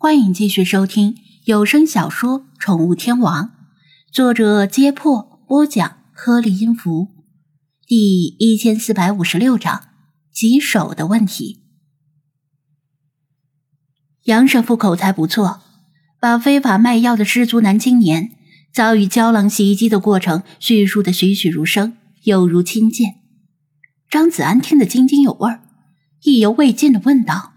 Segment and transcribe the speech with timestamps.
[0.00, 3.46] 欢迎继续收听有声小说《宠物天王》，
[4.12, 7.08] 作者：揭破，播讲：颗粒音符，
[7.84, 9.88] 第一千四百五十六章：
[10.30, 11.64] 棘手的问题。
[14.26, 15.62] 杨神父口才不错，
[16.20, 18.30] 把非法卖药的失足男青年
[18.72, 23.16] 遭遇胶囊袭击的过程叙述的栩栩如生，有如亲见。
[24.08, 25.58] 张子安听得津津有味，
[26.22, 27.54] 意犹未尽的问道。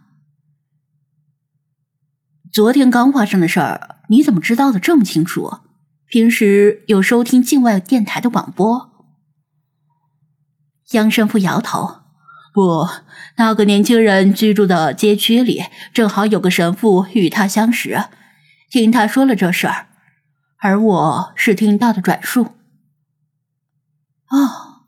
[2.52, 5.60] 昨天刚发生的事儿，你怎么知道的这么清楚？
[6.06, 8.92] 平时有收听境外电台的广播？
[10.92, 12.02] 杨神父摇头
[12.54, 12.90] ：“不，
[13.38, 15.64] 那个年轻人居住的街区里
[15.94, 18.04] 正好有个神父与他相识，
[18.70, 19.88] 听他说了这事儿，
[20.60, 22.56] 而我是听到的转述。”
[24.28, 24.88] 哦，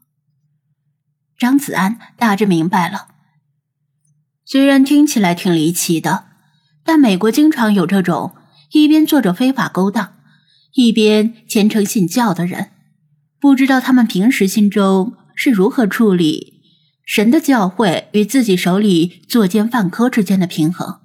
[1.38, 3.08] 张子安大致明白了，
[4.44, 6.33] 虽然听起来挺离奇的。
[6.84, 8.36] 但美国经常有这种
[8.72, 10.14] 一边做着非法勾当，
[10.74, 12.72] 一边虔诚信教的人。
[13.40, 16.62] 不知道他们平时心中是如何处理
[17.06, 21.02] 神的教诲与自己手里作奸犯科之间的平衡。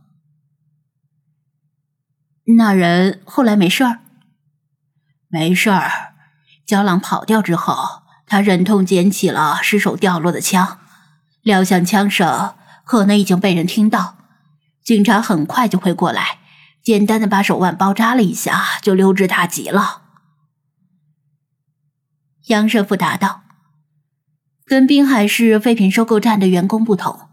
[2.56, 4.00] 那人后来没事儿，
[5.28, 6.14] 没事儿。
[6.64, 10.78] 胶囊跑掉之后，他忍痛捡起了失手掉落的枪，
[11.42, 14.17] 料想枪声可能已经被人听到。
[14.88, 16.38] 警察很快就会过来，
[16.82, 20.04] 简单的把手腕包扎了一下，就溜之大吉了。
[22.46, 23.42] 杨神父答道
[24.64, 27.28] ：“跟滨海市废品收购站的员工不同，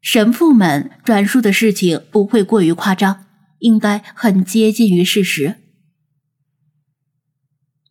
[0.00, 3.26] 神父们转述的事情不会过于夸张，
[3.60, 5.60] 应该很接近于事实。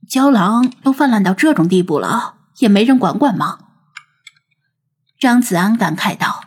[0.10, 3.60] 胶囊都泛滥到这种地步了，也没人管管吗？”
[5.18, 6.45] 张子安感慨道。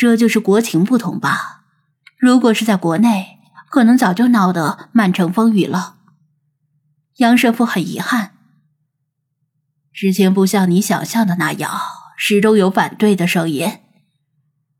[0.00, 1.64] 这就是国情不同吧？
[2.16, 5.96] 如果是在国内，可能早就闹得满城风雨了。
[7.16, 8.30] 杨神父很遗憾，
[9.92, 11.78] 事情不像你想象的那样，
[12.16, 13.70] 始终有反对的声音。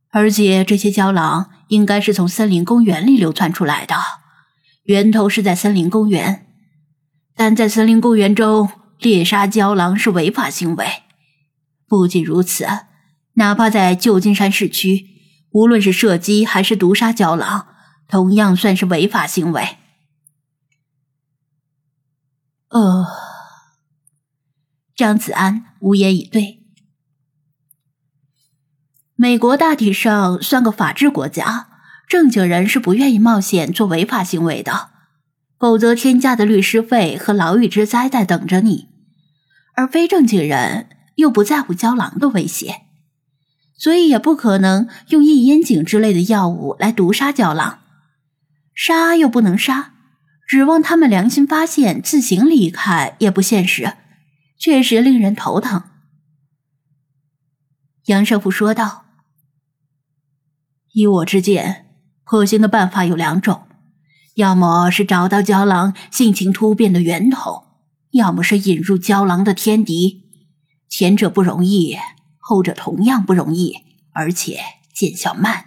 [0.08, 3.94] 而且这些胶囊应该是从森林公园里流窜出来的，
[4.84, 6.46] 源头是在森林公园。
[7.36, 10.86] 但在森林公园中猎杀胶囊是违法行为。
[11.86, 12.66] 不仅如此。
[13.34, 15.09] 哪怕在旧金山市区，
[15.50, 17.66] 无论是射击还是毒杀胶囊，
[18.06, 19.78] 同样算是违法行为。
[22.68, 23.06] 呃，
[24.94, 26.62] 张子安无言以对。
[29.16, 31.68] 美国大体上算个法治国家，
[32.08, 34.90] 正经人是不愿意冒险做违法行为的，
[35.58, 38.88] 否则天价的律师费和牢狱之灾在等着你。
[39.74, 42.82] 而非正经人又不在乎胶囊的威胁。
[43.80, 47.78] 所以也不可能用异烟井之类的药物来毒杀胶囊，
[48.74, 49.94] 杀又不能杀，
[50.46, 53.94] 指望他们良心发现自行离开也不现实，
[54.58, 55.84] 确实令人头疼。
[58.04, 59.06] 杨少福说道
[60.92, 61.86] ：“依我之见，
[62.22, 63.62] 可行的办法有两种，
[64.34, 67.62] 要么是找到胶囊性情突变的源头，
[68.10, 70.24] 要么是引入胶囊的天敌，
[70.86, 71.96] 前者不容易。”
[72.50, 73.76] 后者同样不容易，
[74.10, 74.58] 而且
[74.92, 75.66] 见效慢。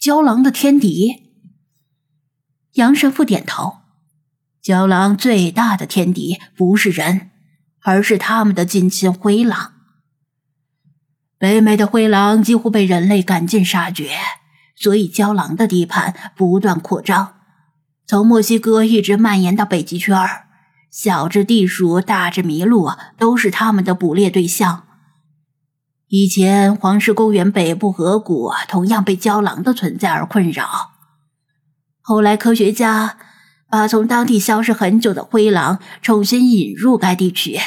[0.00, 1.36] 胶囊的天敌，
[2.72, 3.76] 杨神父点头。
[4.60, 7.30] 胶囊最大的天敌不是人，
[7.82, 9.74] 而是他们的近亲灰狼。
[11.38, 14.10] 北美的灰狼几乎被人类赶尽杀绝，
[14.74, 17.38] 所以胶囊的地盘不断扩张，
[18.04, 20.47] 从墨西哥一直蔓延到北极圈儿。
[20.90, 24.84] 小至地鼠，大至麋鹿，都是他们的捕猎对象。
[26.08, 30.66] 以前黄石公园北部河谷同样被胶囊的存在而困扰，
[32.00, 33.18] 后来科学家
[33.70, 37.58] 把从当地消失很久的灰狼重新引入该地区。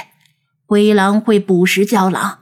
[0.65, 2.39] 灰狼会捕食胶囊，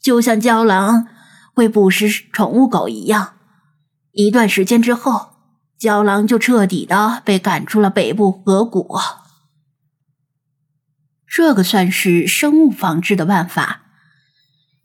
[0.00, 1.06] 就像胶囊
[1.54, 3.34] 会捕食宠物狗一样。
[4.12, 5.32] 一段时间之后，
[5.78, 8.96] 胶囊就彻底的被赶出了北部河谷。
[11.36, 13.86] 这个算是生物防治的办法，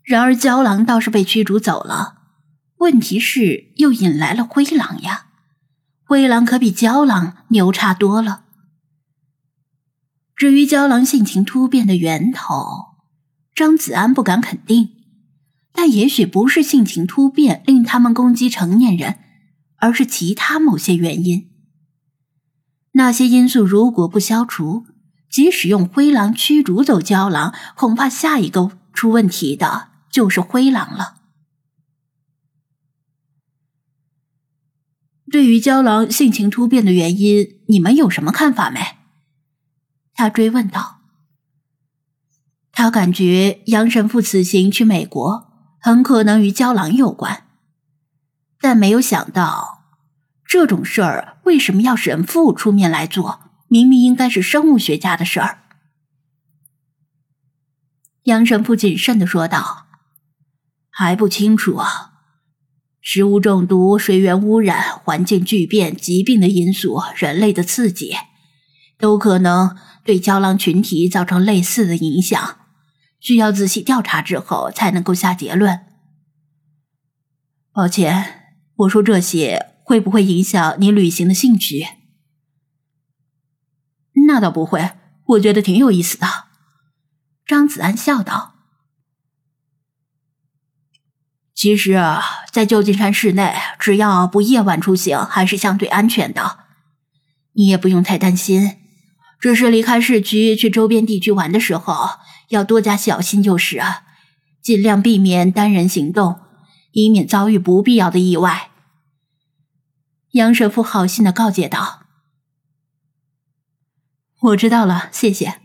[0.02, 2.16] 然而胶囊倒是被驱逐走了。
[2.78, 5.26] 问题是又引来了灰狼呀，
[6.02, 8.46] 灰狼可比胶囊牛叉多了。
[10.34, 12.96] 至于胶囊性情突变的源头，
[13.54, 14.88] 张子安不敢肯定，
[15.72, 19.20] 但也许不是性情突变令他们攻击成年人，
[19.76, 21.48] 而是其他某些原因。
[22.94, 24.86] 那些因素如果不消除，
[25.30, 31.18] 即使用灰狼驱逐走胶狼，恐怕下一个出问题的就是灰狼了。
[35.30, 38.80] 对于娇狼性情突变的原因，你们有什么看法没？
[40.12, 40.98] 他追问道。
[42.72, 47.46] 他感觉杨神父此行去美国，很可能与娇狼有关，
[48.60, 49.84] 但没有想到
[50.44, 53.49] 这种事儿为什么要神父出面来做？
[53.70, 55.62] 明明应该是生物学家的事儿。
[58.24, 59.86] 杨神父谨慎的说道
[60.90, 62.08] ：“还不清楚啊。”
[63.00, 68.16] 食物中毒、水源污染、环境巨变、疾病的因素、人类的刺激，
[68.98, 72.58] 都可能对胶囊群体造成类似的影响。
[73.20, 75.86] 需要仔细调查之后才能够下结论。
[77.72, 81.86] 抱歉，我说这些会不会影响你旅行的兴趣？
[84.32, 84.92] 那倒不会，
[85.26, 86.26] 我觉得挺有意思的。
[87.44, 88.54] 张子安笑道。
[91.52, 92.22] 其实啊，
[92.52, 96.60] 在旧金山市内，只要不夜晚出行，还是相对安全的。
[97.54, 98.78] 你也不用太担心，
[99.40, 102.10] 只是离开市区去周边地区玩的时候，
[102.50, 103.82] 要多加小心就是，
[104.62, 106.38] 尽量避免单人行动，
[106.92, 108.70] 以免遭遇不必要的意外。
[110.30, 111.99] 杨神父好心的告诫道
[114.40, 115.60] ：“我知道了，谢谢。”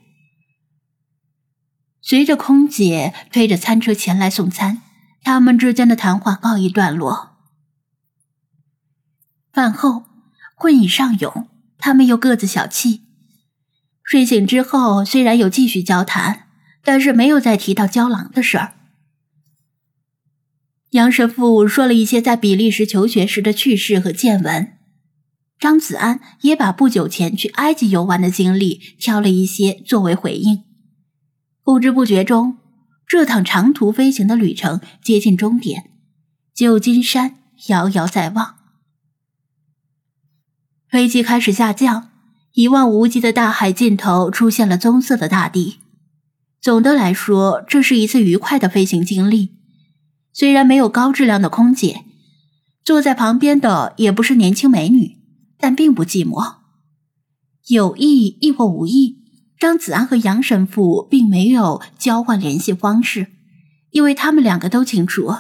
[2.02, 4.82] 随着空姐推着餐车前来送餐。
[5.24, 7.36] 他们之间的谈话告一段落。
[9.52, 10.04] 饭后，
[10.56, 11.50] 困意上涌，
[11.80, 13.02] 他们又各自小憩。
[14.04, 16.48] 睡醒之后，虽然有继续交谈，
[16.84, 18.76] 但是没有再提到胶囊的事儿。
[20.92, 24.75] 杨神父说了一些在比利时求学时的趣事和见闻，
[25.60, 30.64] 张子安也把不久前去埃及游玩的经历挑了一些作为回应。
[31.64, 32.58] 不知不觉中。
[33.08, 35.92] 这趟长途飞行的旅程接近终点，
[36.56, 37.36] 旧金山
[37.68, 38.56] 遥遥在望。
[40.90, 42.10] 飞机开始下降，
[42.54, 45.82] 一望无际的大海尽头出现了棕色的大地。
[46.60, 49.52] 总的来说，这是一次愉快的飞行经历。
[50.34, 52.06] 虽然没有高质量的空姐，
[52.84, 55.20] 坐在旁边的也不是年轻美女，
[55.60, 56.56] 但并不寂寞。
[57.68, 59.24] 有意亦或无意。
[59.58, 63.28] 张子安和杨神父并没有交换联系方式，
[63.92, 65.34] 因为他们两个都清楚，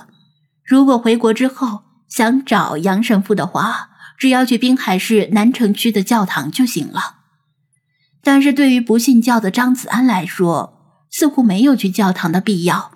[0.64, 7.18] 如果回国之后想找杨神父的话，只要去滨海市南城区的教堂就行了。
[8.24, 12.92] 但是对于不信教的张子安来说，似乎没有去教堂的必要，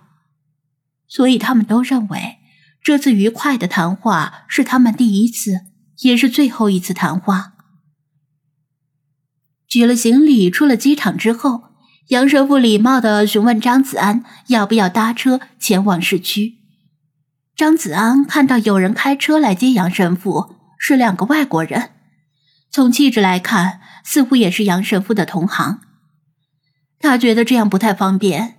[1.08, 2.38] 所以他们都认为
[2.82, 5.66] 这次愉快的谈话是他们第一次，
[6.02, 7.54] 也是最后一次谈话。
[9.68, 11.66] 举了行李，出了机场之后，
[12.08, 16.56] 杨神父礼貌的询问张子安要不要搭车前往市区。
[17.56, 21.92] 张子安看到有人开车来接杨神父，是两个外国人，
[22.72, 25.82] 从气质来看，似乎也是杨神父的同行。
[27.00, 28.56] 他觉得这样不太方便，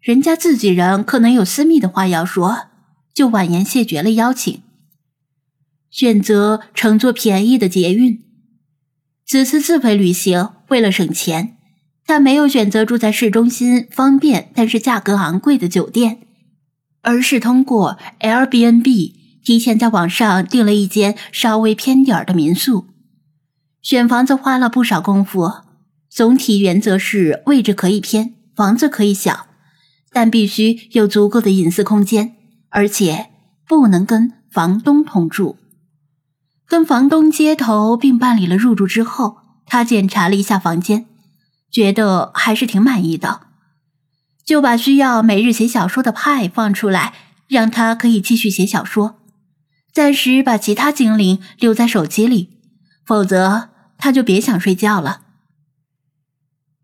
[0.00, 2.68] 人家自己人可能有私密的话要说，
[3.12, 4.62] 就婉言谢绝了邀请，
[5.90, 8.22] 选择乘坐便宜的捷运。
[9.26, 11.56] 此次自费旅行，为了省钱，
[12.06, 16.18] 他没有选择住在市中心方便但是价格昂贵的酒店，
[17.02, 19.14] 而是通过 Airbnb
[19.44, 22.86] 提前在网上订了一间稍微偏点儿的民宿。
[23.82, 25.50] 选房子花了不少功夫，
[26.10, 29.46] 总体原则是位置可以偏，房子可以小，
[30.12, 32.34] 但必须有足够的隐私空间，
[32.68, 33.28] 而且
[33.66, 35.56] 不能跟房东同住。
[36.70, 41.06] 跟房东接头并办理了入住之后，他检查了一下房间，
[41.68, 43.40] 觉得还是挺满意的，
[44.44, 47.12] 就把需要每日写小说的派放出来，
[47.48, 49.16] 让他可以继续写小说，
[49.92, 52.50] 暂时把其他精灵留在手机里，
[53.04, 55.22] 否则他就别想睡觉了。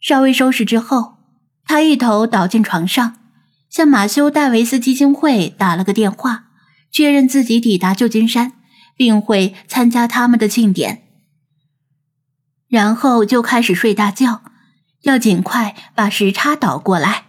[0.00, 1.18] 稍微收拾之后，
[1.64, 3.18] 他一头倒进床上，
[3.70, 6.46] 向马修·戴维斯基金会打了个电话，
[6.90, 8.54] 确认自己抵达旧金山。
[8.96, 11.02] 并会参加他们的庆典，
[12.66, 14.42] 然后就开始睡大觉，
[15.02, 17.25] 要尽快把时差倒过来。